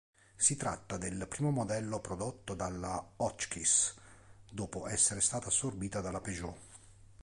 Si 0.35 0.55
tratta 0.55 0.97
del 0.97 1.27
primo 1.29 1.51
modello 1.51 1.99
prodotto 1.99 2.55
dalla 2.55 3.09
Hotchkiss 3.17 3.93
dopo 4.51 4.87
essere 4.87 5.21
stata 5.21 5.49
assorbita 5.49 6.01
dalla 6.01 6.19
Peugeot. 6.21 6.57